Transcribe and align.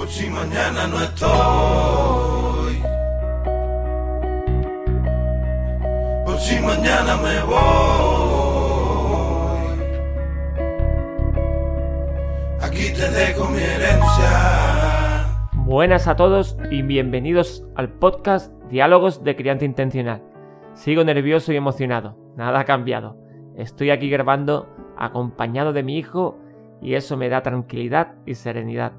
Por 0.00 0.08
si 0.08 0.30
mañana 0.30 0.86
no 0.86 0.98
estoy. 0.98 2.82
Por 6.24 6.38
si 6.38 6.58
mañana 6.58 7.18
me 7.18 7.42
voy. 7.42 7.60
Aquí 12.62 12.94
te 12.94 13.10
dejo 13.10 13.44
mi 13.50 13.58
herencia. 13.58 15.26
Buenas 15.66 16.08
a 16.08 16.16
todos 16.16 16.56
y 16.70 16.80
bienvenidos 16.80 17.66
al 17.74 17.90
podcast 17.90 18.54
Diálogos 18.70 19.22
de 19.22 19.36
Crianza 19.36 19.66
Intencional. 19.66 20.22
Sigo 20.72 21.04
nervioso 21.04 21.52
y 21.52 21.56
emocionado, 21.56 22.16
nada 22.38 22.60
ha 22.60 22.64
cambiado. 22.64 23.18
Estoy 23.54 23.90
aquí 23.90 24.08
grabando 24.08 24.66
acompañado 24.96 25.74
de 25.74 25.82
mi 25.82 25.98
hijo 25.98 26.38
y 26.80 26.94
eso 26.94 27.18
me 27.18 27.28
da 27.28 27.42
tranquilidad 27.42 28.14
y 28.24 28.34
serenidad. 28.34 28.92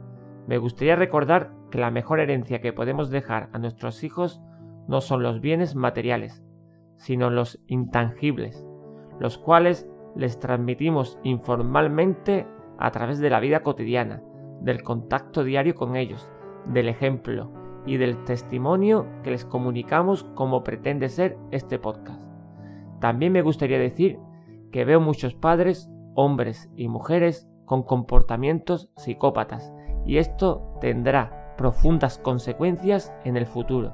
Me 0.47 0.57
gustaría 0.57 0.95
recordar 0.95 1.51
que 1.69 1.79
la 1.79 1.91
mejor 1.91 2.19
herencia 2.19 2.61
que 2.61 2.73
podemos 2.73 3.09
dejar 3.09 3.49
a 3.53 3.59
nuestros 3.59 4.03
hijos 4.03 4.41
no 4.87 5.01
son 5.01 5.23
los 5.23 5.41
bienes 5.41 5.75
materiales, 5.75 6.43
sino 6.97 7.29
los 7.29 7.59
intangibles, 7.67 8.65
los 9.19 9.37
cuales 9.37 9.89
les 10.15 10.39
transmitimos 10.39 11.19
informalmente 11.23 12.47
a 12.77 12.91
través 12.91 13.19
de 13.19 13.29
la 13.29 13.39
vida 13.39 13.61
cotidiana, 13.61 14.21
del 14.61 14.83
contacto 14.83 15.43
diario 15.43 15.75
con 15.75 15.95
ellos, 15.95 16.31
del 16.65 16.89
ejemplo 16.89 17.51
y 17.85 17.97
del 17.97 18.23
testimonio 18.25 19.07
que 19.23 19.31
les 19.31 19.45
comunicamos 19.45 20.23
como 20.35 20.63
pretende 20.63 21.09
ser 21.09 21.37
este 21.51 21.79
podcast. 21.79 22.21
También 22.99 23.31
me 23.31 23.41
gustaría 23.41 23.79
decir 23.79 24.19
que 24.71 24.85
veo 24.85 24.99
muchos 24.99 25.33
padres, 25.33 25.89
hombres 26.13 26.69
y 26.75 26.87
mujeres 26.87 27.49
con 27.65 27.83
comportamientos 27.83 28.91
psicópatas 28.97 29.73
y 30.05 30.17
esto 30.17 30.77
tendrá 30.81 31.55
profundas 31.57 32.17
consecuencias 32.17 33.13
en 33.23 33.37
el 33.37 33.45
futuro. 33.45 33.93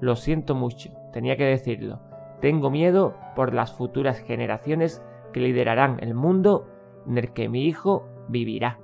Lo 0.00 0.16
siento 0.16 0.54
mucho, 0.54 0.90
tenía 1.12 1.36
que 1.36 1.44
decirlo. 1.44 2.00
Tengo 2.40 2.70
miedo 2.70 3.16
por 3.36 3.52
las 3.52 3.72
futuras 3.72 4.18
generaciones 4.18 5.02
que 5.32 5.40
liderarán 5.40 5.98
el 6.00 6.14
mundo 6.14 6.66
en 7.06 7.18
el 7.18 7.32
que 7.32 7.48
mi 7.48 7.64
hijo 7.64 8.06
vivirá. 8.28 8.78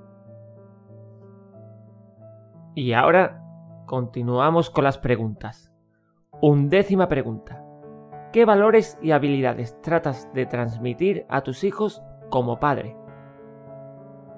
Y 2.74 2.92
ahora 2.92 3.42
continuamos 3.86 4.68
con 4.68 4.84
las 4.84 4.98
preguntas. 4.98 5.72
Undécima 6.42 7.08
pregunta. 7.08 7.62
¿Qué 8.32 8.44
valores 8.44 8.98
y 9.00 9.12
habilidades 9.12 9.80
tratas 9.80 10.30
de 10.34 10.44
transmitir 10.44 11.24
a 11.30 11.42
tus 11.42 11.64
hijos 11.64 12.02
como 12.28 12.60
padre? 12.60 12.94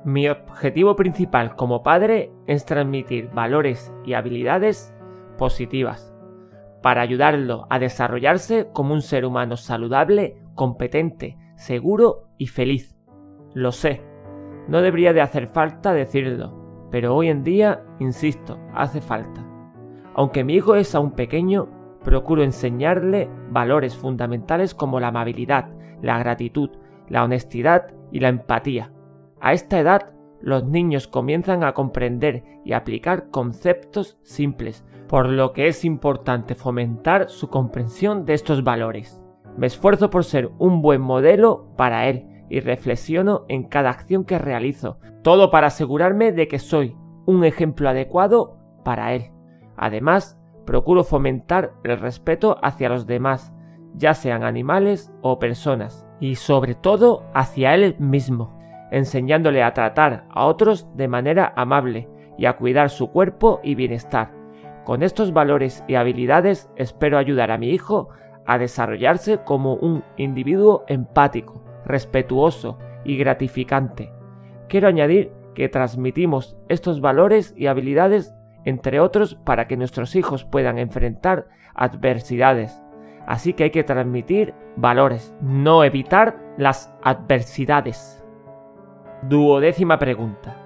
Mi 0.08 0.26
objetivo 0.26 0.96
principal 0.96 1.54
como 1.54 1.82
padre 1.82 2.32
es 2.46 2.64
transmitir 2.64 3.28
valores 3.28 3.92
y 4.06 4.14
habilidades 4.14 4.96
positivas 5.36 6.14
para 6.82 7.02
ayudarlo 7.02 7.66
a 7.68 7.78
desarrollarse 7.78 8.70
como 8.72 8.94
un 8.94 9.02
ser 9.02 9.26
humano 9.26 9.58
saludable, 9.58 10.40
competente, 10.54 11.36
seguro 11.56 12.30
y 12.38 12.46
feliz. 12.46 12.96
Lo 13.52 13.70
sé, 13.70 14.02
no 14.66 14.80
debería 14.80 15.12
de 15.12 15.20
hacer 15.20 15.48
falta 15.48 15.92
decirlo, 15.92 16.88
pero 16.90 17.14
hoy 17.14 17.28
en 17.28 17.44
día, 17.44 17.84
insisto, 17.98 18.58
hace 18.72 19.02
falta. 19.02 19.46
Aunque 20.14 20.42
mi 20.42 20.54
hijo 20.54 20.74
es 20.76 20.94
aún 20.94 21.10
pequeño, 21.10 21.68
procuro 22.02 22.42
enseñarle 22.42 23.28
valores 23.50 23.94
fundamentales 23.94 24.74
como 24.74 25.00
la 25.00 25.08
amabilidad, 25.08 25.68
la 26.00 26.18
gratitud, 26.18 26.70
la 27.08 27.24
honestidad 27.24 27.92
y 28.10 28.20
la 28.20 28.30
empatía. 28.30 28.90
A 29.40 29.52
esta 29.52 29.78
edad, 29.78 30.12
los 30.40 30.64
niños 30.64 31.08
comienzan 31.08 31.64
a 31.64 31.74
comprender 31.74 32.44
y 32.64 32.72
aplicar 32.72 33.30
conceptos 33.30 34.18
simples, 34.22 34.84
por 35.08 35.28
lo 35.28 35.52
que 35.52 35.68
es 35.68 35.84
importante 35.84 36.54
fomentar 36.54 37.28
su 37.28 37.48
comprensión 37.48 38.24
de 38.24 38.34
estos 38.34 38.62
valores. 38.62 39.20
Me 39.56 39.66
esfuerzo 39.66 40.10
por 40.10 40.24
ser 40.24 40.50
un 40.58 40.82
buen 40.82 41.00
modelo 41.00 41.68
para 41.76 42.08
él 42.08 42.44
y 42.48 42.60
reflexiono 42.60 43.44
en 43.48 43.64
cada 43.64 43.90
acción 43.90 44.24
que 44.24 44.38
realizo, 44.38 44.98
todo 45.22 45.50
para 45.50 45.68
asegurarme 45.68 46.32
de 46.32 46.48
que 46.48 46.58
soy 46.58 46.96
un 47.26 47.44
ejemplo 47.44 47.88
adecuado 47.88 48.58
para 48.84 49.14
él. 49.14 49.32
Además, 49.76 50.38
procuro 50.64 51.04
fomentar 51.04 51.74
el 51.84 51.98
respeto 51.98 52.58
hacia 52.62 52.88
los 52.88 53.06
demás, 53.06 53.52
ya 53.94 54.14
sean 54.14 54.44
animales 54.44 55.12
o 55.22 55.38
personas, 55.38 56.06
y 56.20 56.36
sobre 56.36 56.74
todo 56.74 57.24
hacia 57.34 57.74
él 57.74 57.96
mismo, 57.98 58.57
enseñándole 58.90 59.62
a 59.62 59.74
tratar 59.74 60.24
a 60.30 60.46
otros 60.46 60.88
de 60.96 61.08
manera 61.08 61.52
amable 61.56 62.08
y 62.36 62.46
a 62.46 62.56
cuidar 62.56 62.90
su 62.90 63.10
cuerpo 63.10 63.60
y 63.62 63.74
bienestar. 63.74 64.32
Con 64.84 65.02
estos 65.02 65.32
valores 65.32 65.84
y 65.86 65.96
habilidades 65.96 66.70
espero 66.76 67.18
ayudar 67.18 67.50
a 67.50 67.58
mi 67.58 67.70
hijo 67.70 68.08
a 68.46 68.56
desarrollarse 68.56 69.38
como 69.44 69.74
un 69.74 70.02
individuo 70.16 70.84
empático, 70.88 71.62
respetuoso 71.84 72.78
y 73.04 73.18
gratificante. 73.18 74.10
Quiero 74.68 74.88
añadir 74.88 75.32
que 75.54 75.68
transmitimos 75.68 76.56
estos 76.68 77.00
valores 77.00 77.52
y 77.56 77.66
habilidades 77.66 78.34
entre 78.64 79.00
otros 79.00 79.34
para 79.34 79.66
que 79.66 79.76
nuestros 79.76 80.16
hijos 80.16 80.44
puedan 80.44 80.78
enfrentar 80.78 81.48
adversidades. 81.74 82.82
Así 83.26 83.52
que 83.52 83.64
hay 83.64 83.70
que 83.70 83.84
transmitir 83.84 84.54
valores, 84.76 85.34
no 85.40 85.84
evitar 85.84 86.38
las 86.56 86.90
adversidades. 87.02 88.17
Duodécima 89.22 89.98
pregunta. 89.98 90.56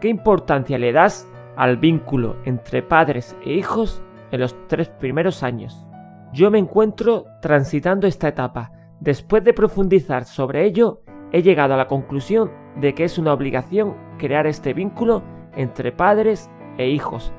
¿Qué 0.00 0.08
importancia 0.08 0.78
le 0.78 0.92
das 0.92 1.30
al 1.56 1.76
vínculo 1.76 2.36
entre 2.44 2.82
padres 2.82 3.36
e 3.44 3.52
hijos 3.52 4.02
en 4.32 4.40
los 4.40 4.56
tres 4.66 4.88
primeros 4.88 5.44
años? 5.44 5.86
Yo 6.32 6.50
me 6.50 6.58
encuentro 6.58 7.26
transitando 7.40 8.08
esta 8.08 8.28
etapa. 8.28 8.72
Después 8.98 9.44
de 9.44 9.54
profundizar 9.54 10.24
sobre 10.24 10.64
ello, 10.64 11.02
he 11.30 11.42
llegado 11.42 11.74
a 11.74 11.76
la 11.76 11.86
conclusión 11.86 12.50
de 12.80 12.94
que 12.94 13.04
es 13.04 13.16
una 13.16 13.32
obligación 13.32 13.96
crear 14.18 14.48
este 14.48 14.74
vínculo 14.74 15.22
entre 15.54 15.92
padres 15.92 16.50
e 16.78 16.88
hijos. 16.88 17.32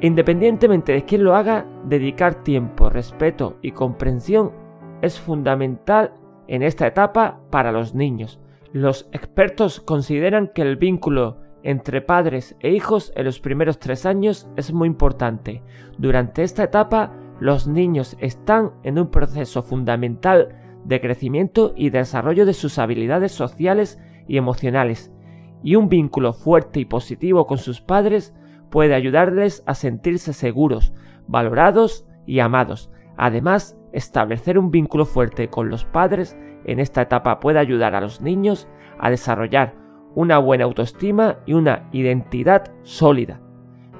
Independientemente 0.00 0.92
de 0.92 1.04
quién 1.04 1.24
lo 1.24 1.36
haga, 1.36 1.66
dedicar 1.84 2.36
tiempo, 2.36 2.88
respeto 2.88 3.58
y 3.60 3.72
comprensión 3.72 4.52
es 5.02 5.20
fundamental 5.20 6.14
en 6.48 6.62
esta 6.62 6.86
etapa 6.86 7.40
para 7.50 7.70
los 7.70 7.94
niños. 7.94 8.40
Los 8.72 9.08
expertos 9.12 9.80
consideran 9.80 10.50
que 10.54 10.62
el 10.62 10.76
vínculo 10.76 11.38
entre 11.62 12.00
padres 12.00 12.56
e 12.60 12.70
hijos 12.70 13.12
en 13.14 13.26
los 13.26 13.38
primeros 13.38 13.78
tres 13.78 14.06
años 14.06 14.48
es 14.56 14.72
muy 14.72 14.88
importante. 14.88 15.62
Durante 15.98 16.42
esta 16.42 16.64
etapa, 16.64 17.12
los 17.38 17.66
niños 17.66 18.16
están 18.20 18.72
en 18.82 18.98
un 18.98 19.10
proceso 19.10 19.62
fundamental 19.62 20.56
de 20.84 21.00
crecimiento 21.00 21.74
y 21.76 21.90
desarrollo 21.90 22.46
de 22.46 22.54
sus 22.54 22.78
habilidades 22.78 23.32
sociales 23.32 24.00
y 24.26 24.38
emocionales, 24.38 25.12
y 25.62 25.76
un 25.76 25.88
vínculo 25.88 26.32
fuerte 26.32 26.80
y 26.80 26.84
positivo 26.84 27.46
con 27.46 27.58
sus 27.58 27.80
padres 27.80 28.34
puede 28.70 28.94
ayudarles 28.94 29.62
a 29.66 29.74
sentirse 29.74 30.32
seguros, 30.32 30.94
valorados 31.28 32.06
y 32.26 32.40
amados. 32.40 32.90
Además, 33.16 33.78
establecer 33.92 34.58
un 34.58 34.70
vínculo 34.70 35.04
fuerte 35.04 35.48
con 35.48 35.68
los 35.68 35.84
padres 35.84 36.36
en 36.64 36.78
esta 36.78 37.02
etapa 37.02 37.40
puede 37.40 37.58
ayudar 37.58 37.94
a 37.94 38.00
los 38.00 38.20
niños 38.20 38.68
a 38.98 39.10
desarrollar 39.10 39.74
una 40.14 40.38
buena 40.38 40.64
autoestima 40.64 41.38
y 41.46 41.54
una 41.54 41.88
identidad 41.92 42.72
sólida. 42.82 43.40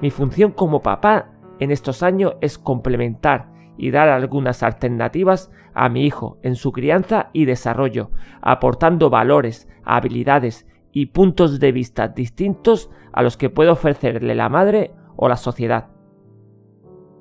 Mi 0.01 0.11
función 0.11 0.51
como 0.51 0.81
papá 0.81 1.31
en 1.59 1.71
estos 1.71 2.03
años 2.03 2.35
es 2.41 2.57
complementar 2.57 3.51
y 3.77 3.91
dar 3.91 4.09
algunas 4.09 4.63
alternativas 4.63 5.51
a 5.73 5.89
mi 5.89 6.05
hijo 6.05 6.37
en 6.43 6.55
su 6.55 6.71
crianza 6.71 7.29
y 7.33 7.45
desarrollo, 7.45 8.11
aportando 8.41 9.09
valores, 9.09 9.67
habilidades 9.83 10.67
y 10.91 11.07
puntos 11.07 11.59
de 11.59 11.71
vista 11.71 12.07
distintos 12.07 12.91
a 13.11 13.23
los 13.23 13.37
que 13.37 13.49
puede 13.49 13.71
ofrecerle 13.71 14.35
la 14.35 14.49
madre 14.49 14.93
o 15.15 15.27
la 15.27 15.37
sociedad. 15.37 15.89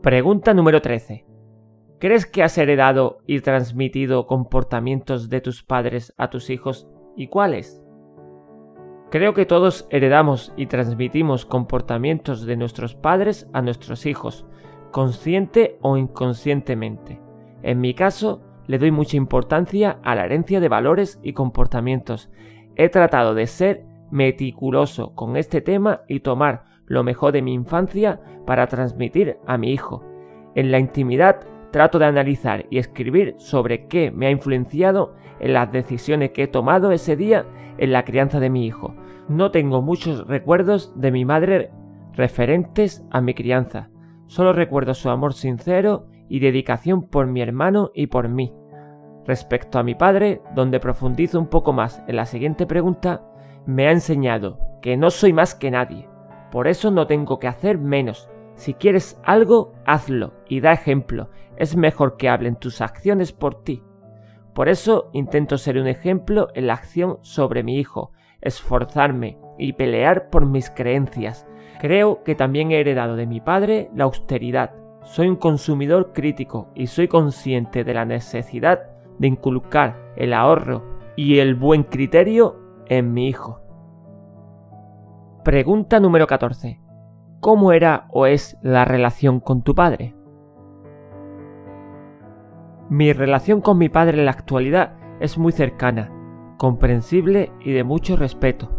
Pregunta 0.03 0.53
número 0.53 0.83
13. 0.83 1.32
¿Crees 2.03 2.27
que 2.27 2.43
has 2.43 2.59
heredado 2.59 3.21
y 3.29 3.39
transmitido 3.43 4.27
comportamientos 4.27 5.29
de 5.29 5.41
tus 5.41 5.63
padres 5.63 6.13
a 6.19 6.31
tus 6.31 6.51
hijos 6.51 6.89
y 7.17 7.29
cuáles? 7.29 7.81
Creo 9.13 9.35
que 9.35 9.47
todos 9.47 9.87
heredamos 9.89 10.53
y 10.57 10.67
transmitimos 10.67 11.47
comportamientos 11.47 12.45
de 12.45 12.57
nuestros 12.57 12.97
padres 12.97 13.49
a 13.53 13.63
nuestros 13.63 14.05
hijos, 14.05 14.45
consciente 14.91 15.79
o 15.81 15.97
inconscientemente. 15.97 17.21
En 17.63 17.81
mi 17.81 17.95
caso, 17.95 18.43
le 18.67 18.79
doy 18.79 18.91
mucha 18.91 19.17
importancia 19.17 20.01
a 20.03 20.17
la 20.17 20.25
herencia 20.25 20.59
de 20.59 20.69
valores 20.69 21.21
y 21.23 21.35
comportamientos. 21.35 22.33
He 22.75 22.89
tratado 22.89 23.33
de 23.33 23.47
ser 23.47 23.85
meticuloso 24.11 25.15
con 25.15 25.37
este 25.37 25.61
tema 25.61 26.01
y 26.09 26.19
tomar 26.19 26.65
lo 26.85 27.05
mejor 27.05 27.33
de 27.33 27.43
mi 27.43 27.55
infancia 27.55 28.21
para 28.45 28.67
transmitir 28.67 29.37
a 29.47 29.57
mi 29.57 29.71
hijo. 29.71 30.05
En 30.57 30.73
la 30.73 30.81
intimidad 30.81 31.47
trato 31.73 31.99
de 31.99 32.07
analizar 32.07 32.67
y 32.71 32.79
escribir 32.79 33.35
sobre 33.39 33.87
qué 33.89 34.13
me 34.13 34.27
ha 34.27 34.31
influenciado 34.31 35.15
en 35.41 35.55
las 35.55 35.73
decisiones 35.73 36.31
que 36.31 36.45
he 36.45 36.49
tomado 36.49 36.93
ese 36.93 37.17
día 37.17 37.47
en 37.79 37.93
la 37.93 38.05
crianza 38.05 38.39
de 38.39 38.51
mi 38.51 38.67
hijo. 38.67 38.95
No 39.29 39.51
tengo 39.51 39.83
muchos 39.83 40.27
recuerdos 40.29 40.93
de 40.95 41.11
mi 41.11 41.25
madre 41.25 41.71
referentes 42.15 43.05
a 43.11 43.21
mi 43.21 43.35
crianza. 43.35 43.91
Solo 44.27 44.53
recuerdo 44.53 44.95
su 44.95 45.11
amor 45.11 45.35
sincero 45.35 46.07
y 46.29 46.41
dedicación 46.41 47.03
por 47.03 47.27
mi 47.27 47.41
hermano 47.41 47.91
y 47.95 48.07
por 48.07 48.29
mí. 48.29 48.55
Respecto 49.27 49.79
a 49.79 49.83
mi 49.83 49.95
padre, 49.95 50.43
donde 50.55 50.81
profundizo 50.81 51.39
un 51.39 51.47
poco 51.47 51.73
más 51.73 52.03
en 52.07 52.17
la 52.17 52.27
siguiente 52.27 52.67
pregunta, 52.67 53.23
me 53.67 53.87
ha 53.87 53.93
enseñado 53.93 54.59
que 54.81 54.97
no 54.97 55.11
soy 55.11 55.33
más 55.33 55.55
que 55.55 55.71
nadie. 55.71 56.09
Por 56.51 56.67
eso 56.69 56.91
no 56.91 57.07
tengo 57.07 57.39
que 57.39 57.47
hacer 57.47 57.79
menos. 57.79 58.29
Si 58.63 58.75
quieres 58.75 59.21
algo, 59.25 59.73
hazlo 59.87 60.35
y 60.49 60.61
da 60.61 60.71
ejemplo. 60.71 61.31
Es 61.57 61.75
mejor 61.75 62.17
que 62.17 62.29
hablen 62.29 62.55
tus 62.55 62.81
acciones 62.81 63.33
por 63.33 63.65
ti. 63.65 63.83
Por 64.55 64.69
eso 64.69 65.11
intento 65.13 65.59
ser 65.59 65.79
un 65.79 65.89
ejemplo 65.89 66.47
en 66.55 66.69
la 66.69 66.75
acción 66.75 67.19
sobre 67.23 67.65
mi 67.65 67.81
hijo, 67.81 68.13
esforzarme 68.41 69.37
y 69.59 69.73
pelear 69.73 70.31
por 70.31 70.47
mis 70.47 70.71
creencias. 70.71 71.45
Creo 71.81 72.23
que 72.23 72.37
también 72.37 72.71
he 72.71 72.79
heredado 72.79 73.17
de 73.17 73.27
mi 73.27 73.41
padre 73.41 73.91
la 73.97 74.05
austeridad. 74.05 74.71
Soy 75.03 75.27
un 75.27 75.35
consumidor 75.35 76.13
crítico 76.13 76.69
y 76.77 76.87
soy 76.87 77.09
consciente 77.09 77.83
de 77.83 77.95
la 77.95 78.05
necesidad 78.05 78.83
de 79.19 79.27
inculcar 79.27 80.13
el 80.15 80.33
ahorro 80.33 81.01
y 81.17 81.41
el 81.41 81.57
buen 81.57 81.83
criterio 81.83 82.61
en 82.87 83.13
mi 83.13 83.27
hijo. 83.27 83.61
Pregunta 85.43 85.99
número 85.99 86.29
14. 86.29 86.82
¿Cómo 87.43 87.73
era 87.73 88.07
o 88.13 88.27
es 88.27 88.57
la 88.63 88.85
relación 88.85 89.41
con 89.41 89.63
tu 89.63 89.75
padre? 89.75 90.15
Mi 92.89 93.13
relación 93.13 93.61
con 93.61 93.79
mi 93.79 93.89
padre 93.89 94.21
en 94.21 94.27
la 94.27 94.31
actualidad 94.31 94.95
es 95.19 95.39
muy 95.39 95.51
cercana, 95.51 96.13
comprensible 96.57 97.51
y 97.59 97.73
de 97.73 97.83
mucho 97.83 98.15
respeto. 98.15 98.71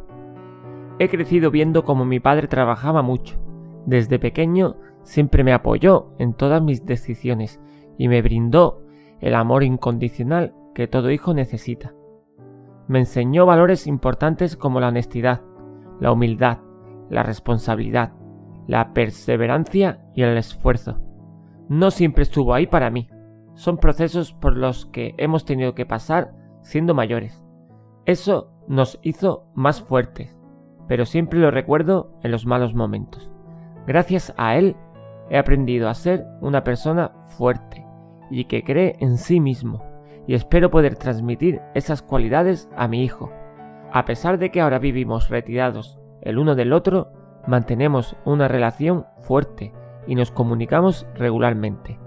He 0.98 1.10
crecido 1.10 1.52
viendo 1.52 1.84
cómo 1.84 2.06
mi 2.06 2.22
padre 2.22 2.48
trabajaba 2.48 3.02
mucho. 3.02 3.38
Desde 3.86 4.18
pequeño 4.18 4.78
siempre 5.02 5.44
me 5.44 5.52
apoyó 5.52 6.14
en 6.18 6.34
todas 6.34 6.62
mis 6.62 6.86
decisiones 6.86 7.60
y 7.98 8.08
me 8.08 8.22
brindó 8.22 8.82
el 9.20 9.36
amor 9.36 9.64
incondicional 9.64 10.56
que 10.74 10.88
todo 10.88 11.12
hijo 11.12 11.34
necesita. 11.34 11.94
Me 12.88 13.00
enseñó 13.00 13.46
valores 13.46 13.88
importantes 13.88 14.56
como 14.56 14.80
la 14.80 14.88
honestidad, 14.88 15.42
la 16.00 16.14
humildad, 16.14 16.60
la 17.10 17.24
responsabilidad, 17.24 18.14
la 18.68 18.94
perseverancia 18.94 20.00
y 20.16 20.24
el 20.24 20.38
esfuerzo. 20.38 21.00
No 21.70 21.92
siempre 21.92 22.24
estuvo 22.24 22.54
ahí 22.54 22.68
para 22.68 22.90
mí. 22.90 23.10
Son 23.56 23.78
procesos 23.78 24.34
por 24.34 24.58
los 24.58 24.86
que 24.88 25.16
hemos 25.18 25.46
tenido 25.46 25.76
que 25.76 25.86
pasar 25.86 26.34
siendo 26.62 26.94
mayores. 26.94 27.44
Eso 28.06 28.52
nos 28.68 29.00
hizo 29.02 29.46
más 29.56 29.82
fuertes, 29.82 30.38
pero 30.88 31.06
siempre 31.06 31.40
lo 31.40 31.52
recuerdo 31.52 32.18
en 32.24 32.32
los 32.32 32.46
malos 32.46 32.74
momentos. 32.74 33.30
Gracias 33.86 34.34
a 34.38 34.56
él 34.56 34.76
he 35.30 35.38
aprendido 35.38 35.90
a 35.90 35.94
ser 35.94 36.26
una 36.42 36.64
persona 36.64 37.12
fuerte 37.28 37.86
y 38.30 38.46
que 38.46 38.64
cree 38.64 38.96
en 39.00 39.18
sí 39.18 39.40
mismo, 39.40 39.84
y 40.28 40.34
espero 40.34 40.72
poder 40.72 40.96
transmitir 40.96 41.62
esas 41.76 42.02
cualidades 42.02 42.70
a 42.76 42.88
mi 42.88 43.04
hijo. 43.04 43.32
A 43.92 44.06
pesar 44.06 44.40
de 44.40 44.52
que 44.52 44.62
ahora 44.62 44.80
vivimos 44.80 45.30
retirados 45.30 46.00
el 46.22 46.40
uno 46.40 46.56
del 46.56 46.74
otro, 46.74 47.12
mantenemos 47.48 48.16
una 48.26 48.48
relación 48.48 49.06
fuerte 49.22 49.74
y 50.08 50.16
nos 50.16 50.32
comunicamos 50.32 51.08
regularmente. 51.16 52.00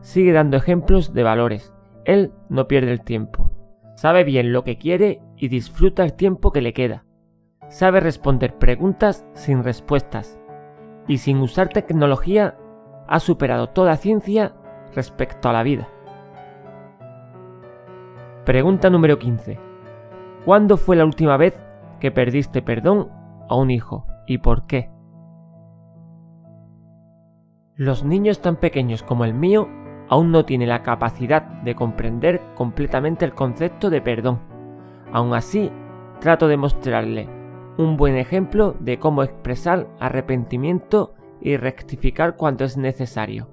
Sigue 0.00 0.32
dando 0.32 0.56
ejemplos 0.56 1.12
de 1.12 1.22
valores. 1.22 1.72
Él 2.04 2.32
no 2.48 2.68
pierde 2.68 2.92
el 2.92 3.02
tiempo. 3.02 3.50
Sabe 3.96 4.24
bien 4.24 4.52
lo 4.52 4.64
que 4.64 4.76
quiere 4.76 5.22
y 5.36 5.48
disfruta 5.48 6.04
el 6.04 6.14
tiempo 6.14 6.52
que 6.52 6.60
le 6.60 6.72
queda. 6.72 7.04
Sabe 7.68 8.00
responder 8.00 8.58
preguntas 8.58 9.24
sin 9.32 9.64
respuestas. 9.64 10.38
Y 11.08 11.18
sin 11.18 11.38
usar 11.38 11.68
tecnología, 11.68 12.56
ha 13.06 13.20
superado 13.20 13.68
toda 13.68 13.96
ciencia 13.96 14.54
respecto 14.94 15.48
a 15.48 15.52
la 15.52 15.62
vida. 15.62 15.88
Pregunta 18.44 18.90
número 18.90 19.18
15. 19.18 19.58
¿Cuándo 20.44 20.76
fue 20.76 20.96
la 20.96 21.04
última 21.04 21.36
vez 21.36 21.58
que 22.00 22.10
perdiste 22.10 22.60
perdón 22.60 23.08
a 23.48 23.56
un 23.56 23.70
hijo 23.70 24.06
y 24.26 24.38
por 24.38 24.66
qué? 24.66 24.90
Los 27.76 28.04
niños 28.04 28.40
tan 28.40 28.56
pequeños 28.56 29.02
como 29.02 29.24
el 29.24 29.34
mío 29.34 29.68
aún 30.08 30.30
no 30.30 30.44
tienen 30.44 30.68
la 30.68 30.82
capacidad 30.82 31.42
de 31.42 31.74
comprender 31.74 32.40
completamente 32.54 33.24
el 33.24 33.34
concepto 33.34 33.90
de 33.90 34.00
perdón. 34.00 34.40
Aún 35.12 35.34
así, 35.34 35.70
trato 36.20 36.46
de 36.48 36.56
mostrarle 36.56 37.28
un 37.76 37.96
buen 37.96 38.16
ejemplo 38.16 38.76
de 38.78 38.98
cómo 38.98 39.22
expresar 39.22 39.88
arrepentimiento 39.98 41.14
y 41.40 41.56
rectificar 41.56 42.36
cuando 42.36 42.64
es 42.64 42.76
necesario, 42.76 43.48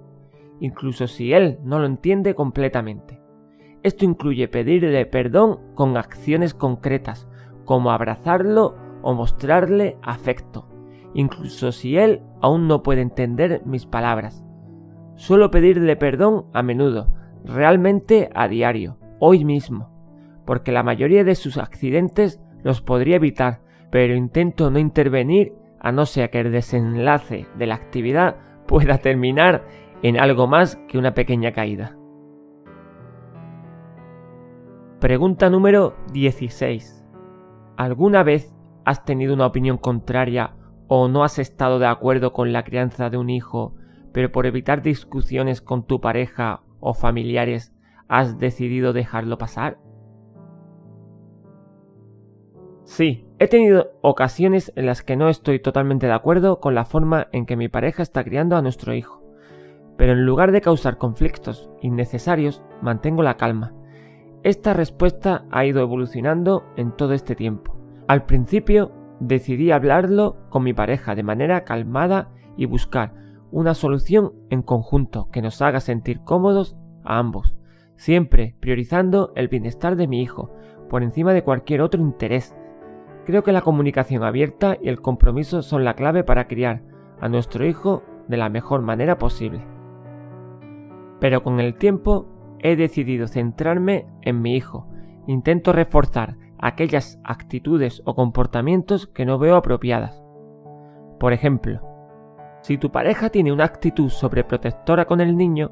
incluso 0.59 1.07
si 1.07 1.33
él 1.33 1.59
no 1.63 1.79
lo 1.79 1.85
entiende 1.85 2.35
completamente. 2.35 3.19
Esto 3.83 4.05
incluye 4.05 4.47
pedirle 4.47 5.05
perdón 5.07 5.59
con 5.73 5.97
acciones 5.97 6.53
concretas, 6.53 7.27
como 7.65 7.91
abrazarlo 7.91 8.75
o 9.01 9.13
mostrarle 9.13 9.97
afecto, 10.01 10.67
incluso 11.13 11.71
si 11.71 11.97
él 11.97 12.21
aún 12.41 12.67
no 12.67 12.83
puede 12.83 13.01
entender 13.01 13.61
mis 13.65 13.85
palabras. 13.85 14.43
Suelo 15.15 15.51
pedirle 15.51 15.95
perdón 15.95 16.45
a 16.53 16.63
menudo, 16.63 17.13
realmente 17.43 18.29
a 18.33 18.47
diario, 18.47 18.97
hoy 19.19 19.45
mismo, 19.45 19.89
porque 20.45 20.71
la 20.71 20.83
mayoría 20.83 21.23
de 21.23 21.35
sus 21.35 21.57
accidentes 21.57 22.41
los 22.63 22.81
podría 22.81 23.17
evitar, 23.17 23.61
pero 23.89 24.15
intento 24.15 24.71
no 24.71 24.79
intervenir 24.79 25.53
a 25.79 25.91
no 25.91 26.05
ser 26.05 26.29
que 26.29 26.39
el 26.39 26.51
desenlace 26.51 27.47
de 27.57 27.67
la 27.67 27.75
actividad 27.75 28.37
pueda 28.67 28.99
terminar 28.99 29.65
en 30.03 30.19
algo 30.19 30.47
más 30.47 30.77
que 30.87 30.97
una 30.97 31.13
pequeña 31.13 31.51
caída. 31.51 31.97
Pregunta 34.99 35.49
número 35.49 35.95
16. 36.13 37.03
¿Alguna 37.75 38.21
vez 38.21 38.53
has 38.85 39.05
tenido 39.05 39.33
una 39.33 39.45
opinión 39.45 39.77
contraria 39.77 40.55
o 40.87 41.07
no 41.07 41.23
has 41.23 41.39
estado 41.39 41.79
de 41.79 41.87
acuerdo 41.87 42.33
con 42.33 42.51
la 42.51 42.63
crianza 42.63 43.09
de 43.09 43.17
un 43.17 43.29
hijo, 43.29 43.75
pero 44.11 44.31
por 44.31 44.45
evitar 44.45 44.81
discusiones 44.81 45.61
con 45.61 45.85
tu 45.85 46.01
pareja 46.01 46.61
o 46.79 46.93
familiares 46.93 47.73
has 48.07 48.39
decidido 48.39 48.93
dejarlo 48.93 49.37
pasar? 49.37 49.77
Sí, 52.83 53.25
he 53.39 53.47
tenido 53.47 53.93
ocasiones 54.01 54.73
en 54.75 54.85
las 54.85 55.01
que 55.01 55.15
no 55.15 55.29
estoy 55.29 55.59
totalmente 55.59 56.07
de 56.07 56.13
acuerdo 56.13 56.59
con 56.59 56.75
la 56.75 56.83
forma 56.83 57.27
en 57.31 57.45
que 57.45 57.55
mi 57.55 57.69
pareja 57.69 58.03
está 58.03 58.23
criando 58.23 58.57
a 58.57 58.61
nuestro 58.61 58.93
hijo, 58.93 59.23
pero 59.97 60.11
en 60.13 60.25
lugar 60.25 60.51
de 60.51 60.61
causar 60.61 60.97
conflictos 60.97 61.69
innecesarios, 61.81 62.63
mantengo 62.81 63.23
la 63.23 63.37
calma 63.37 63.73
esta 64.43 64.73
respuesta 64.73 65.45
ha 65.51 65.65
ido 65.65 65.81
evolucionando 65.81 66.63
en 66.75 66.91
todo 66.93 67.13
este 67.13 67.35
tiempo. 67.35 67.80
Al 68.07 68.25
principio 68.25 68.91
decidí 69.19 69.71
hablarlo 69.71 70.37
con 70.49 70.63
mi 70.63 70.73
pareja 70.73 71.15
de 71.15 71.23
manera 71.23 71.63
calmada 71.63 72.29
y 72.57 72.65
buscar 72.65 73.13
una 73.51 73.73
solución 73.73 74.33
en 74.49 74.61
conjunto 74.61 75.29
que 75.31 75.41
nos 75.41 75.61
haga 75.61 75.79
sentir 75.79 76.21
cómodos 76.23 76.77
a 77.03 77.19
ambos, 77.19 77.55
siempre 77.95 78.55
priorizando 78.59 79.31
el 79.35 79.47
bienestar 79.47 79.95
de 79.95 80.07
mi 80.07 80.21
hijo 80.21 80.51
por 80.89 81.03
encima 81.03 81.33
de 81.33 81.43
cualquier 81.43 81.81
otro 81.81 82.01
interés. 82.01 82.55
Creo 83.25 83.43
que 83.43 83.51
la 83.51 83.61
comunicación 83.61 84.23
abierta 84.23 84.77
y 84.81 84.89
el 84.89 85.01
compromiso 85.01 85.61
son 85.61 85.83
la 85.83 85.93
clave 85.93 86.23
para 86.23 86.47
criar 86.47 86.81
a 87.19 87.29
nuestro 87.29 87.65
hijo 87.65 88.03
de 88.27 88.37
la 88.37 88.49
mejor 88.49 88.81
manera 88.81 89.17
posible. 89.17 89.61
Pero 91.19 91.43
con 91.43 91.59
el 91.59 91.75
tiempo 91.75 92.27
he 92.59 92.75
decidido 92.75 93.27
centrarme 93.27 94.07
en 94.21 94.41
mi 94.41 94.55
hijo. 94.55 94.87
Intento 95.27 95.71
reforzar 95.71 96.37
aquellas 96.61 97.19
actitudes 97.23 98.01
o 98.05 98.15
comportamientos 98.15 99.07
que 99.07 99.25
no 99.25 99.39
veo 99.39 99.55
apropiadas. 99.55 100.23
Por 101.19 101.33
ejemplo, 101.33 101.81
si 102.61 102.77
tu 102.77 102.91
pareja 102.91 103.29
tiene 103.29 103.51
una 103.51 103.65
actitud 103.65 104.09
sobreprotectora 104.09 105.05
con 105.05 105.19
el 105.19 105.35
niño, 105.35 105.71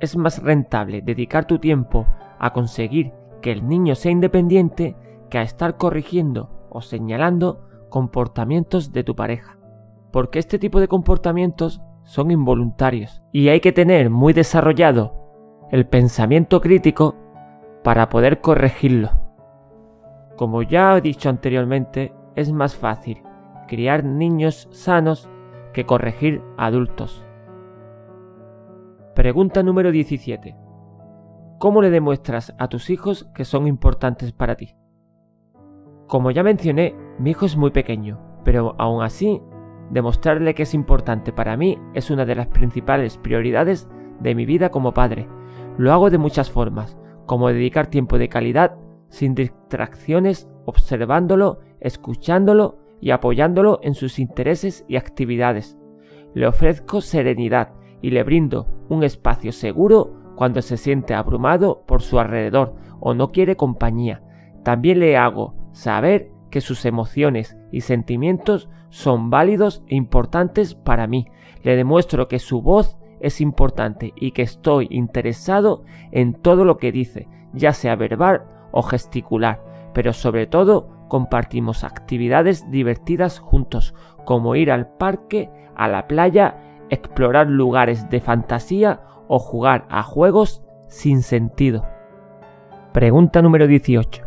es 0.00 0.16
más 0.16 0.42
rentable 0.42 1.02
dedicar 1.02 1.46
tu 1.46 1.58
tiempo 1.58 2.06
a 2.38 2.52
conseguir 2.52 3.12
que 3.40 3.50
el 3.50 3.66
niño 3.66 3.94
sea 3.94 4.12
independiente 4.12 4.96
que 5.30 5.38
a 5.38 5.42
estar 5.42 5.76
corrigiendo 5.76 6.50
o 6.70 6.82
señalando 6.82 7.66
comportamientos 7.88 8.92
de 8.92 9.04
tu 9.04 9.16
pareja. 9.16 9.58
Porque 10.12 10.38
este 10.38 10.58
tipo 10.58 10.80
de 10.80 10.88
comportamientos 10.88 11.80
son 12.04 12.30
involuntarios 12.30 13.22
y 13.32 13.48
hay 13.48 13.60
que 13.60 13.72
tener 13.72 14.10
muy 14.10 14.32
desarrollado 14.32 15.14
el 15.70 15.86
pensamiento 15.86 16.60
crítico 16.60 17.16
para 17.82 18.08
poder 18.08 18.40
corregirlo. 18.40 19.17
Como 20.38 20.62
ya 20.62 20.96
he 20.96 21.02
dicho 21.02 21.28
anteriormente, 21.28 22.14
es 22.34 22.50
más 22.50 22.74
fácil 22.74 23.22
criar 23.66 24.04
niños 24.04 24.68
sanos 24.70 25.28
que 25.74 25.84
corregir 25.84 26.40
adultos. 26.56 27.26
Pregunta 29.14 29.62
número 29.62 29.92
17. 29.92 30.56
¿Cómo 31.58 31.82
le 31.82 31.90
demuestras 31.90 32.54
a 32.58 32.68
tus 32.68 32.88
hijos 32.88 33.28
que 33.34 33.44
son 33.44 33.66
importantes 33.66 34.32
para 34.32 34.54
ti? 34.54 34.74
Como 36.06 36.30
ya 36.30 36.42
mencioné, 36.42 36.94
mi 37.18 37.32
hijo 37.32 37.44
es 37.44 37.58
muy 37.58 37.70
pequeño, 37.70 38.18
pero 38.44 38.74
aún 38.78 39.02
así 39.02 39.42
Demostrarle 39.90 40.54
que 40.54 40.64
es 40.64 40.74
importante 40.74 41.32
para 41.32 41.56
mí 41.56 41.78
es 41.94 42.10
una 42.10 42.26
de 42.26 42.34
las 42.34 42.48
principales 42.48 43.16
prioridades 43.16 43.88
de 44.20 44.34
mi 44.34 44.44
vida 44.44 44.70
como 44.70 44.92
padre. 44.92 45.26
Lo 45.78 45.92
hago 45.92 46.10
de 46.10 46.18
muchas 46.18 46.50
formas, 46.50 46.98
como 47.24 47.48
dedicar 47.48 47.86
tiempo 47.86 48.18
de 48.18 48.28
calidad, 48.28 48.76
sin 49.08 49.34
distracciones, 49.34 50.48
observándolo, 50.64 51.60
escuchándolo 51.80 52.78
y 53.00 53.10
apoyándolo 53.10 53.80
en 53.82 53.94
sus 53.94 54.18
intereses 54.18 54.84
y 54.88 54.96
actividades. 54.96 55.78
Le 56.34 56.46
ofrezco 56.46 57.00
serenidad 57.00 57.72
y 58.02 58.10
le 58.10 58.22
brindo 58.22 58.66
un 58.88 59.02
espacio 59.02 59.52
seguro 59.52 60.34
cuando 60.36 60.62
se 60.62 60.76
siente 60.76 61.14
abrumado 61.14 61.82
por 61.86 62.02
su 62.02 62.18
alrededor 62.18 62.74
o 63.00 63.14
no 63.14 63.32
quiere 63.32 63.56
compañía. 63.56 64.22
También 64.62 65.00
le 65.00 65.16
hago 65.16 65.54
saber 65.72 66.30
que 66.50 66.60
sus 66.60 66.84
emociones 66.84 67.56
y 67.72 67.82
sentimientos 67.82 68.68
son 68.88 69.30
válidos 69.30 69.82
e 69.88 69.96
importantes 69.96 70.74
para 70.74 71.06
mí. 71.06 71.26
Le 71.62 71.76
demuestro 71.76 72.28
que 72.28 72.38
su 72.38 72.62
voz 72.62 72.98
es 73.20 73.40
importante 73.40 74.12
y 74.16 74.30
que 74.30 74.42
estoy 74.42 74.86
interesado 74.90 75.84
en 76.12 76.34
todo 76.34 76.64
lo 76.64 76.78
que 76.78 76.92
dice, 76.92 77.28
ya 77.52 77.72
sea 77.72 77.96
verbal 77.96 78.57
o 78.70 78.82
gesticular, 78.82 79.62
pero 79.94 80.12
sobre 80.12 80.46
todo 80.46 80.88
compartimos 81.08 81.84
actividades 81.84 82.70
divertidas 82.70 83.38
juntos, 83.38 83.94
como 84.24 84.56
ir 84.56 84.70
al 84.70 84.88
parque, 84.88 85.50
a 85.74 85.88
la 85.88 86.06
playa, 86.06 86.56
explorar 86.90 87.48
lugares 87.48 88.08
de 88.10 88.20
fantasía 88.20 89.00
o 89.26 89.38
jugar 89.38 89.86
a 89.90 90.02
juegos 90.02 90.62
sin 90.88 91.22
sentido. 91.22 91.84
Pregunta 92.92 93.42
número 93.42 93.66
18. 93.66 94.22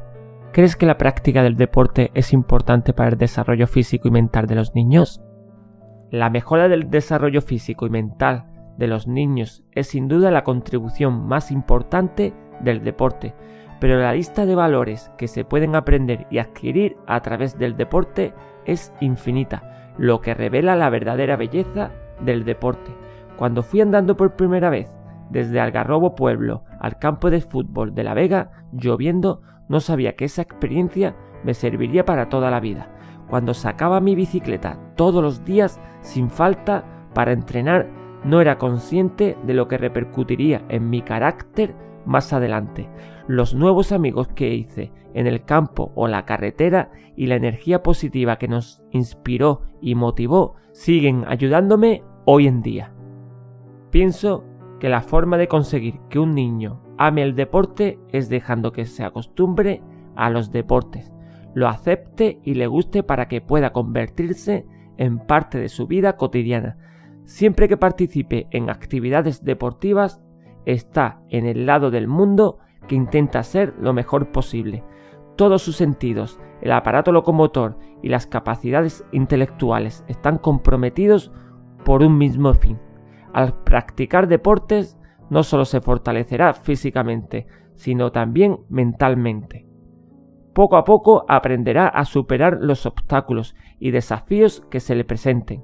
¿Crees 0.51 0.75
que 0.75 0.85
la 0.85 0.97
práctica 0.97 1.43
del 1.43 1.55
deporte 1.55 2.11
es 2.13 2.33
importante 2.33 2.93
para 2.93 3.09
el 3.09 3.17
desarrollo 3.17 3.67
físico 3.67 4.07
y 4.07 4.11
mental 4.11 4.47
de 4.47 4.55
los 4.55 4.75
niños? 4.75 5.21
La 6.09 6.29
mejora 6.29 6.67
del 6.67 6.89
desarrollo 6.89 7.41
físico 7.41 7.87
y 7.87 7.89
mental 7.89 8.45
de 8.77 8.87
los 8.87 9.07
niños 9.07 9.63
es 9.71 9.87
sin 9.87 10.07
duda 10.07 10.29
la 10.29 10.43
contribución 10.43 11.25
más 11.25 11.51
importante 11.51 12.33
del 12.59 12.83
deporte, 12.83 13.33
pero 13.81 13.99
la 13.99 14.13
lista 14.13 14.45
de 14.45 14.53
valores 14.53 15.11
que 15.17 15.27
se 15.27 15.43
pueden 15.43 15.75
aprender 15.75 16.27
y 16.29 16.37
adquirir 16.37 16.97
a 17.07 17.19
través 17.21 17.57
del 17.57 17.75
deporte 17.75 18.31
es 18.63 18.93
infinita, 19.01 19.95
lo 19.97 20.21
que 20.21 20.35
revela 20.35 20.75
la 20.75 20.91
verdadera 20.91 21.35
belleza 21.35 21.89
del 22.23 22.45
deporte. 22.45 22.91
Cuando 23.37 23.63
fui 23.63 23.81
andando 23.81 24.15
por 24.15 24.35
primera 24.35 24.69
vez 24.69 24.93
desde 25.31 25.59
Algarrobo 25.59 26.13
Pueblo 26.13 26.63
al 26.79 26.99
campo 26.99 27.31
de 27.31 27.41
fútbol 27.41 27.95
de 27.95 28.03
La 28.03 28.13
Vega, 28.13 28.51
lloviendo, 28.71 29.41
no 29.67 29.79
sabía 29.79 30.15
que 30.15 30.25
esa 30.25 30.43
experiencia 30.43 31.15
me 31.43 31.55
serviría 31.55 32.05
para 32.05 32.29
toda 32.29 32.51
la 32.51 32.59
vida. 32.59 32.87
Cuando 33.31 33.55
sacaba 33.55 33.99
mi 33.99 34.13
bicicleta 34.13 34.77
todos 34.95 35.23
los 35.23 35.43
días 35.43 35.81
sin 36.01 36.29
falta 36.29 36.85
para 37.15 37.31
entrenar, 37.31 37.87
no 38.23 38.41
era 38.41 38.59
consciente 38.59 39.39
de 39.43 39.55
lo 39.55 39.67
que 39.67 39.79
repercutiría 39.79 40.61
en 40.69 40.87
mi 40.91 41.01
carácter 41.01 41.73
más 42.05 42.33
adelante. 42.33 42.89
Los 43.31 43.55
nuevos 43.55 43.93
amigos 43.93 44.27
que 44.27 44.53
hice 44.53 44.91
en 45.13 45.25
el 45.25 45.45
campo 45.45 45.93
o 45.95 46.09
la 46.09 46.25
carretera 46.25 46.91
y 47.15 47.27
la 47.27 47.35
energía 47.35 47.81
positiva 47.81 48.37
que 48.37 48.49
nos 48.49 48.83
inspiró 48.91 49.61
y 49.79 49.95
motivó 49.95 50.55
siguen 50.73 51.23
ayudándome 51.25 52.03
hoy 52.25 52.47
en 52.47 52.61
día. 52.61 52.91
Pienso 53.89 54.43
que 54.81 54.89
la 54.89 54.99
forma 54.99 55.37
de 55.37 55.47
conseguir 55.47 56.01
que 56.09 56.19
un 56.19 56.35
niño 56.35 56.81
ame 56.97 57.23
el 57.23 57.33
deporte 57.33 57.99
es 58.09 58.27
dejando 58.27 58.73
que 58.73 58.83
se 58.83 59.05
acostumbre 59.05 59.81
a 60.17 60.29
los 60.29 60.51
deportes, 60.51 61.13
lo 61.53 61.69
acepte 61.69 62.41
y 62.43 62.55
le 62.55 62.67
guste 62.67 63.01
para 63.01 63.29
que 63.29 63.39
pueda 63.39 63.71
convertirse 63.71 64.65
en 64.97 65.19
parte 65.19 65.57
de 65.57 65.69
su 65.69 65.87
vida 65.87 66.17
cotidiana. 66.17 66.75
Siempre 67.23 67.69
que 67.69 67.77
participe 67.77 68.47
en 68.51 68.69
actividades 68.69 69.45
deportivas, 69.45 70.21
está 70.65 71.21
en 71.29 71.45
el 71.45 71.65
lado 71.65 71.91
del 71.91 72.09
mundo 72.09 72.59
que 72.91 72.95
intenta 72.97 73.41
ser 73.43 73.73
lo 73.79 73.93
mejor 73.93 74.33
posible. 74.33 74.83
Todos 75.37 75.61
sus 75.61 75.77
sentidos, 75.77 76.41
el 76.59 76.73
aparato 76.73 77.13
locomotor 77.13 77.77
y 78.03 78.09
las 78.09 78.27
capacidades 78.27 79.05
intelectuales 79.13 80.03
están 80.09 80.37
comprometidos 80.37 81.31
por 81.85 82.03
un 82.03 82.17
mismo 82.17 82.53
fin, 82.53 82.81
al 83.31 83.53
practicar 83.63 84.27
deportes 84.27 84.99
no 85.29 85.43
solo 85.43 85.63
se 85.63 85.79
fortalecerá 85.79 86.53
físicamente, 86.53 87.47
sino 87.75 88.11
también 88.11 88.59
mentalmente. 88.67 89.65
Poco 90.53 90.75
a 90.75 90.83
poco 90.83 91.23
aprenderá 91.29 91.87
a 91.87 92.03
superar 92.03 92.57
los 92.59 92.85
obstáculos 92.85 93.55
y 93.79 93.91
desafíos 93.91 94.67
que 94.69 94.81
se 94.81 94.95
le 94.95 95.05
presenten. 95.05 95.63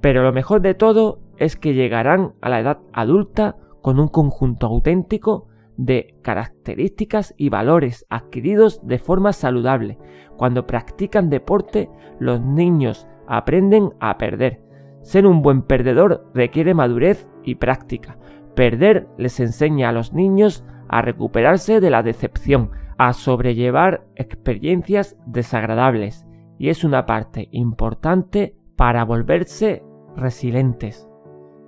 Pero 0.00 0.24
lo 0.24 0.32
mejor 0.32 0.62
de 0.62 0.74
todo 0.74 1.20
es 1.36 1.54
que 1.54 1.74
llegarán 1.74 2.32
a 2.40 2.48
la 2.48 2.58
edad 2.58 2.80
adulta 2.92 3.54
con 3.82 4.00
un 4.00 4.08
conjunto 4.08 4.66
auténtico 4.66 5.45
de 5.76 6.16
características 6.22 7.34
y 7.36 7.48
valores 7.48 8.06
adquiridos 8.08 8.86
de 8.86 8.98
forma 8.98 9.32
saludable. 9.32 9.98
Cuando 10.36 10.66
practican 10.66 11.30
deporte, 11.30 11.90
los 12.18 12.40
niños 12.40 13.06
aprenden 13.26 13.92
a 14.00 14.16
perder, 14.18 14.62
ser 15.06 15.24
un 15.24 15.40
buen 15.40 15.62
perdedor 15.62 16.28
requiere 16.34 16.74
madurez 16.74 17.28
y 17.44 17.54
práctica. 17.54 18.18
Perder 18.56 19.06
les 19.16 19.38
enseña 19.38 19.88
a 19.88 19.92
los 19.92 20.12
niños 20.12 20.64
a 20.88 21.00
recuperarse 21.00 21.80
de 21.80 21.90
la 21.90 22.02
decepción, 22.02 22.72
a 22.98 23.12
sobrellevar 23.12 24.04
experiencias 24.16 25.16
desagradables 25.26 26.26
y 26.58 26.70
es 26.70 26.82
una 26.82 27.06
parte 27.06 27.48
importante 27.52 28.56
para 28.76 29.04
volverse 29.04 29.84
resilientes. 30.16 31.08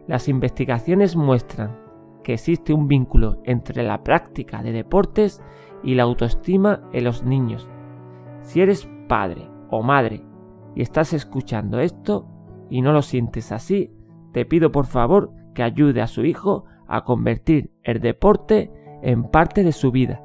Las 0.09 0.29
investigaciones 0.29 1.15
muestran 1.15 1.88
que 2.28 2.35
existe 2.35 2.75
un 2.75 2.88
vínculo 2.88 3.40
entre 3.44 3.82
la 3.82 4.04
práctica 4.04 4.62
de 4.62 4.70
deportes 4.70 5.42
y 5.82 5.94
la 5.94 6.02
autoestima 6.02 6.82
en 6.92 7.04
los 7.04 7.25
niños. 7.25 7.66
Si 8.42 8.61
eres 8.61 8.87
padre 9.08 9.49
o 9.70 9.82
madre 9.82 10.26
y 10.75 10.82
estás 10.82 11.14
escuchando 11.14 11.80
esto, 11.80 12.28
y 12.68 12.82
no 12.82 12.92
lo 12.92 13.00
sientes 13.00 13.50
así, 13.50 13.94
te 14.35 14.44
pido 14.44 14.70
por 14.70 14.85
favor 14.85 15.32
que 15.54 15.62
ayude 15.62 16.02
a 16.02 16.06
su 16.06 16.26
hijo 16.26 16.66
a 16.87 17.02
convertir 17.04 17.73
el 17.82 17.99
deporte 17.99 18.70
en 19.00 19.25
parte 19.25 19.64
de 19.64 19.73
su 19.73 19.90
vida, 19.90 20.20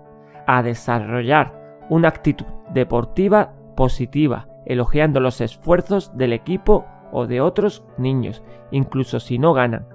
a 0.45 0.61
desarrollar 0.61 1.85
una 1.89 2.09
actitud 2.09 2.47
deportiva 2.73 3.53
positiva, 3.77 4.49
elogiando 4.65 5.21
los 5.21 5.39
esfuerzos 5.39 6.11
del 6.17 6.33
equipo 6.33 6.83
o 7.13 7.27
de 7.27 7.39
otros 7.39 7.85
niños, 7.97 8.43
incluso 8.71 9.21
si 9.21 9.39
no 9.39 9.53
ganan. 9.53 9.87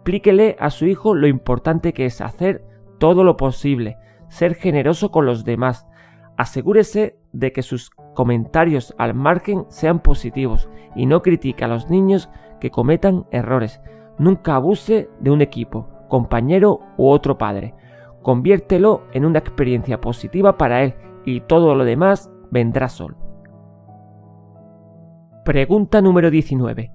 Explíquele 0.00 0.56
a 0.58 0.70
su 0.70 0.86
hijo 0.86 1.14
lo 1.14 1.26
importante 1.26 1.92
que 1.92 2.06
es 2.06 2.22
hacer 2.22 2.64
todo 2.98 3.22
lo 3.22 3.36
posible, 3.36 3.98
ser 4.28 4.54
generoso 4.54 5.10
con 5.10 5.26
los 5.26 5.44
demás. 5.44 5.86
Asegúrese 6.38 7.18
de 7.34 7.52
que 7.52 7.60
sus 7.60 7.90
comentarios 8.14 8.94
al 8.96 9.12
margen 9.12 9.66
sean 9.68 10.00
positivos 10.00 10.70
y 10.96 11.04
no 11.04 11.20
critique 11.20 11.66
a 11.66 11.68
los 11.68 11.90
niños 11.90 12.30
que 12.60 12.70
cometan 12.70 13.26
errores. 13.30 13.82
Nunca 14.18 14.54
abuse 14.54 15.10
de 15.20 15.30
un 15.30 15.42
equipo, 15.42 15.86
compañero 16.08 16.80
u 16.96 17.10
otro 17.10 17.36
padre. 17.36 17.74
Conviértelo 18.22 19.02
en 19.12 19.26
una 19.26 19.40
experiencia 19.40 20.00
positiva 20.00 20.56
para 20.56 20.82
él 20.82 20.94
y 21.26 21.42
todo 21.42 21.74
lo 21.74 21.84
demás 21.84 22.32
vendrá 22.50 22.88
solo. 22.88 23.18
Pregunta 25.44 26.00
número 26.00 26.30
19. 26.30 26.90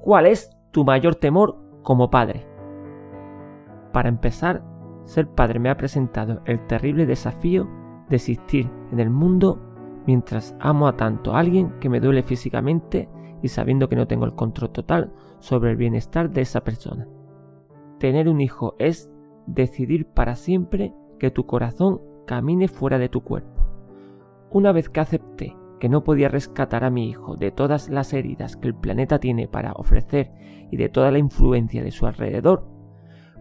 ¿Cuál 0.00 0.26
es 0.26 0.56
tu 0.70 0.84
mayor 0.84 1.16
temor 1.16 1.69
como 1.82 2.10
padre? 2.10 2.46
Para 3.92 4.08
empezar, 4.08 4.62
ser 5.04 5.28
padre 5.28 5.58
me 5.58 5.70
ha 5.70 5.76
presentado 5.76 6.42
el 6.44 6.66
terrible 6.66 7.06
desafío 7.06 7.68
de 8.08 8.16
existir 8.16 8.70
en 8.92 9.00
el 9.00 9.10
mundo 9.10 9.60
mientras 10.06 10.56
amo 10.60 10.86
a 10.86 10.96
tanto 10.96 11.34
a 11.34 11.40
alguien 11.40 11.78
que 11.80 11.88
me 11.88 12.00
duele 12.00 12.22
físicamente 12.22 13.08
y 13.42 13.48
sabiendo 13.48 13.88
que 13.88 13.96
no 13.96 14.06
tengo 14.06 14.24
el 14.24 14.34
control 14.34 14.70
total 14.70 15.12
sobre 15.38 15.70
el 15.70 15.76
bienestar 15.76 16.30
de 16.30 16.42
esa 16.42 16.62
persona. 16.62 17.08
Tener 17.98 18.28
un 18.28 18.40
hijo 18.40 18.74
es 18.78 19.10
decidir 19.46 20.06
para 20.06 20.36
siempre 20.36 20.94
que 21.18 21.30
tu 21.30 21.46
corazón 21.46 22.00
camine 22.26 22.68
fuera 22.68 22.98
de 22.98 23.08
tu 23.08 23.22
cuerpo. 23.22 23.66
Una 24.50 24.72
vez 24.72 24.88
que 24.88 25.00
acepté 25.00 25.56
que 25.80 25.88
no 25.88 26.04
podía 26.04 26.28
rescatar 26.28 26.84
a 26.84 26.90
mi 26.90 27.08
hijo 27.08 27.36
de 27.36 27.50
todas 27.50 27.88
las 27.88 28.12
heridas 28.12 28.56
que 28.56 28.68
el 28.68 28.74
planeta 28.74 29.18
tiene 29.18 29.48
para 29.48 29.72
ofrecer 29.72 30.30
y 30.70 30.76
de 30.76 30.88
toda 30.88 31.10
la 31.10 31.18
influencia 31.18 31.82
de 31.82 31.90
su 31.90 32.06
alrededor, 32.06 32.68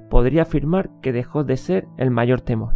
podría 0.09 0.43
afirmar 0.43 0.89
que 1.01 1.11
dejó 1.11 1.43
de 1.43 1.57
ser 1.57 1.87
el 1.97 2.09
mayor 2.09 2.41
temor. 2.41 2.75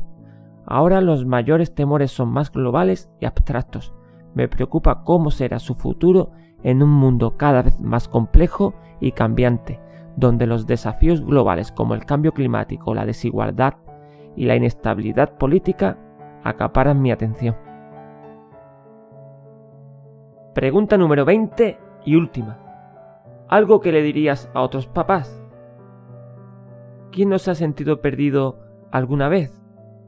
Ahora 0.65 1.01
los 1.01 1.25
mayores 1.25 1.74
temores 1.74 2.12
son 2.12 2.29
más 2.29 2.51
globales 2.51 3.10
y 3.20 3.25
abstractos. 3.25 3.93
Me 4.36 4.48
preocupa 4.48 5.03
cómo 5.03 5.32
será 5.32 5.60
su 5.60 5.75
futuro 5.75 6.32
en 6.63 6.84
un 6.84 6.91
mundo 6.91 7.38
cada 7.38 7.62
vez 7.62 7.79
más 7.79 8.08
complejo 8.08 8.74
y 9.00 9.12
cambiante, 9.12 9.79
donde 10.15 10.46
los 10.46 10.67
desafíos 10.67 11.25
globales 11.25 11.72
como 11.72 11.96
el 11.96 12.05
cambio 12.05 12.34
climático, 12.34 12.93
la 12.93 13.05
desigualdad 13.05 13.75
y 14.36 14.46
la 14.46 14.55
inestabilidad 14.55 15.38
política 15.38 15.98
acaparan 16.43 17.01
mi 17.01 17.12
atención. 17.12 17.55
Pregunta 20.53 21.00
número 21.00 21.25
20 21.25 21.79
y 22.05 22.15
última. 22.15 22.60
algo 23.50 23.81
que 23.81 23.91
le 23.91 24.03
dirías 24.03 24.50
a 24.53 24.62
otros 24.62 24.88
papás. 24.88 25.43
¿Quién 27.12 27.29
no 27.29 27.39
se 27.39 27.51
ha 27.51 27.55
sentido 27.55 28.01
perdido 28.01 28.60
alguna 28.91 29.29
vez? 29.29 29.62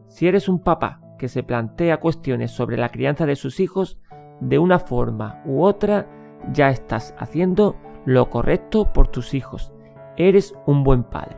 Si 0.07 0.27
eres 0.27 0.47
un 0.47 0.59
papá 0.59 1.01
que 1.17 1.29
se 1.29 1.43
plantea 1.43 1.99
cuestiones 1.99 2.51
sobre 2.51 2.77
la 2.77 2.89
crianza 2.89 3.25
de 3.25 3.35
sus 3.35 3.59
hijos, 3.59 3.99
de 4.39 4.59
una 4.59 4.79
forma 4.79 5.41
u 5.45 5.63
otra, 5.63 6.07
ya 6.51 6.69
estás 6.69 7.15
haciendo 7.17 7.75
lo 8.05 8.29
correcto 8.29 8.93
por 8.93 9.07
tus 9.07 9.33
hijos. 9.33 9.73
Eres 10.15 10.55
un 10.65 10.83
buen 10.83 11.03
padre. 11.03 11.37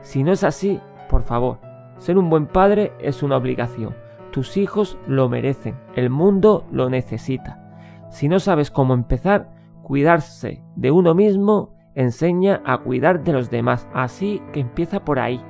Si 0.00 0.22
no 0.24 0.32
es 0.32 0.42
así, 0.44 0.80
por 1.08 1.22
favor, 1.22 1.58
ser 1.98 2.18
un 2.18 2.28
buen 2.28 2.46
padre 2.46 2.92
es 3.00 3.22
una 3.22 3.36
obligación. 3.36 3.94
Tus 4.32 4.56
hijos 4.56 4.98
lo 5.06 5.28
merecen, 5.28 5.76
el 5.94 6.10
mundo 6.10 6.66
lo 6.70 6.90
necesita. 6.90 7.67
Si 8.08 8.28
no 8.28 8.40
sabes 8.40 8.70
cómo 8.70 8.94
empezar, 8.94 9.50
cuidarse 9.82 10.62
de 10.76 10.90
uno 10.90 11.14
mismo 11.14 11.74
enseña 11.94 12.62
a 12.64 12.78
cuidar 12.78 13.24
de 13.24 13.32
los 13.32 13.50
demás. 13.50 13.88
Así 13.92 14.40
que 14.52 14.60
empieza 14.60 15.04
por 15.04 15.18
ahí. 15.18 15.40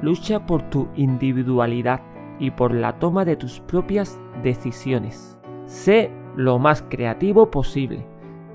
Lucha 0.00 0.46
por 0.46 0.62
tu 0.70 0.88
individualidad 0.94 2.00
y 2.38 2.50
por 2.52 2.72
la 2.72 2.98
toma 2.98 3.24
de 3.24 3.36
tus 3.36 3.60
propias 3.60 4.20
decisiones. 4.42 5.38
Sé 5.66 6.10
lo 6.36 6.58
más 6.58 6.82
creativo 6.82 7.50
posible. 7.50 8.06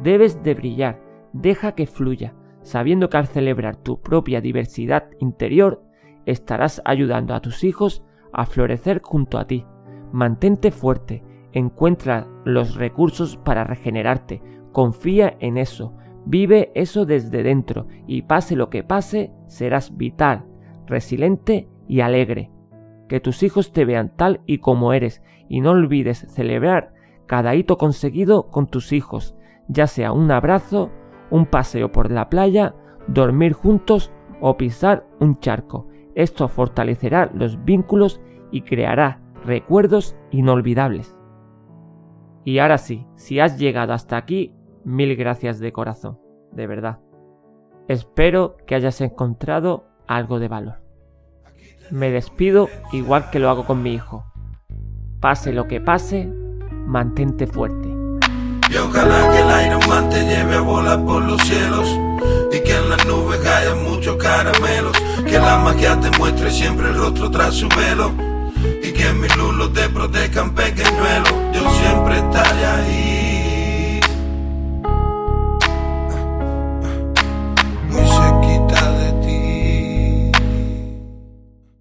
Debes 0.02 0.42
de 0.42 0.54
brillar. 0.56 1.02
Deja 1.34 1.74
que 1.74 1.86
fluya, 1.86 2.34
sabiendo 2.62 3.10
que 3.10 3.18
al 3.18 3.28
celebrar 3.28 3.76
tu 3.76 4.02
propia 4.02 4.42
diversidad 4.42 5.10
interior, 5.20 5.84
estarás 6.26 6.82
ayudando 6.86 7.34
a 7.34 7.42
tus 7.42 7.64
hijos 7.64 8.04
a 8.32 8.46
florecer 8.46 9.02
junto 9.04 9.38
a 9.38 9.46
ti. 9.46 9.66
Mantente 10.12 10.72
fuerte, 10.72 11.24
encuentra 11.54 12.28
los 12.44 12.76
recursos 12.76 13.38
para 13.38 13.64
regenerarte, 13.64 14.42
confía 14.72 15.38
en 15.40 15.58
eso, 15.58 15.94
vive 16.26 16.72
eso 16.76 17.06
desde 17.06 17.44
dentro 17.44 17.88
y 18.08 18.24
pase 18.24 18.56
lo 18.56 18.70
que 18.70 18.84
pase, 18.84 19.32
serás 19.48 19.96
vital, 19.96 20.46
resiliente 20.88 21.70
y 21.88 22.02
alegre. 22.02 22.52
Que 23.08 23.20
tus 23.20 23.44
hijos 23.44 23.72
te 23.72 23.86
vean 23.86 24.16
tal 24.16 24.42
y 24.46 24.58
como 24.58 24.94
eres 24.94 25.22
y 25.48 25.62
no 25.62 25.72
olvides 25.72 26.28
celebrar 26.30 26.94
cada 27.28 27.56
hito 27.56 27.78
conseguido 27.78 28.50
con 28.50 28.68
tus 28.68 28.92
hijos, 28.92 29.36
ya 29.68 29.88
sea 29.88 30.12
un 30.12 30.32
abrazo, 30.32 30.92
un 31.30 31.46
paseo 31.46 31.92
por 31.92 32.12
la 32.12 32.30
playa, 32.30 32.76
dormir 33.08 33.54
juntos 33.54 34.12
o 34.42 34.58
pisar 34.58 35.08
un 35.20 35.40
charco. 35.40 35.88
Esto 36.16 36.48
fortalecerá 36.48 37.32
los 37.34 37.64
vínculos 37.64 38.22
y 38.52 38.62
creará 38.62 39.22
recuerdos 39.46 40.16
inolvidables. 40.32 41.16
Y 42.46 42.60
ahora 42.60 42.78
sí, 42.78 43.06
si 43.16 43.40
has 43.40 43.58
llegado 43.58 43.94
hasta 43.94 44.18
aquí, 44.18 44.54
mil 44.84 45.16
gracias 45.16 45.60
de 45.60 45.72
corazón, 45.72 46.20
de 46.52 46.68
verdad. 46.68 47.00
Espero 47.88 48.58
que 48.66 48.76
hayas 48.76 49.00
encontrado 49.02 49.86
algo 50.08 50.40
de 50.40 50.48
valor. 50.48 50.82
Me 51.90 52.12
despido 52.12 52.70
igual 52.92 53.30
que 53.30 53.40
lo 53.40 53.50
hago 53.50 53.66
con 53.66 53.82
mi 53.82 53.94
hijo. 53.94 54.26
Pase 55.20 55.54
lo 55.54 55.68
que 55.68 55.80
pase, 55.80 56.28
mantente 56.86 57.48
fuerte. 57.48 57.90
Y 58.70 58.76
ojalá 58.76 59.32
que 59.32 59.40
el 59.40 59.68
Iron 59.68 59.90
Man 59.90 60.10
te 60.10 60.24
lleve 60.26 60.56
a 60.56 60.62
volar 60.62 61.06
por 61.06 61.24
los 61.24 61.42
cielos 61.42 61.88
y 62.52 62.60
que 62.62 62.76
en 62.76 62.90
las 62.90 63.06
nubes 63.06 63.40
haya 63.46 63.76
muchos 63.76 64.18
caramelos. 64.18 64.98
Que 65.26 65.40
la 65.40 65.60
magia 65.60 66.00
te 66.00 66.18
muestre 66.18 66.50
siempre 66.52 66.88
el 66.90 66.98
rostro 66.98 67.30
tras 67.30 67.54
su 67.54 67.70
velo 67.70 68.33
y 68.82 68.92
que 68.92 69.14
mis 69.14 69.36
lulos 69.36 69.74
te 69.74 69.90
protejan 69.90 70.54
pequeñuelo. 70.54 71.52
yo 71.54 71.74
siempre 71.80 72.18
estaré 72.18 72.66
ahí. 72.66 73.23